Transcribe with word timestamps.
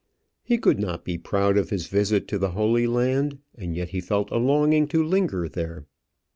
He 0.41 0.57
could 0.57 0.79
not 0.79 1.05
be 1.05 1.19
proud 1.19 1.59
of 1.59 1.69
his 1.69 1.85
visit 1.85 2.27
to 2.29 2.39
the 2.39 2.53
Holy 2.53 2.87
Land; 2.87 3.37
and 3.53 3.75
yet 3.75 3.89
he 3.89 4.01
felt 4.01 4.31
a 4.31 4.37
longing 4.37 4.87
to 4.87 5.03
linger 5.05 5.47
there. 5.47 5.85